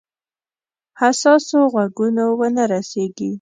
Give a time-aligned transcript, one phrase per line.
[0.99, 3.29] حساسو غوږونو ونه رسیږي.